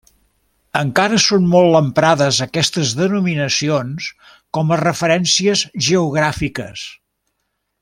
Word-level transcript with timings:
Encara 0.79 1.19
són 1.25 1.43
molt 1.51 1.77
emprades 1.79 2.39
aquestes 2.45 2.95
denominacions 3.01 4.09
com 4.59 4.75
a 4.77 4.81
referències 4.83 5.63
geogràfiques. 5.91 6.87